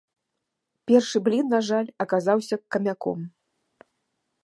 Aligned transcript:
Першы 0.91 1.21
блін, 1.27 1.45
на 1.53 1.59
жаль, 1.69 1.93
аказаўся 2.07 2.55
камяком. 2.77 3.19